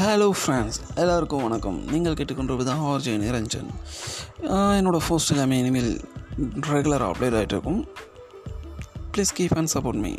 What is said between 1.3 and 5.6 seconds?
வணக்கம். நீங்கள் கேட்டுக்கொண்டிருப்பது தான் ஆர்ஜே நிரஞ்சன். என்னோடய போஸ்ட் எல்லாமே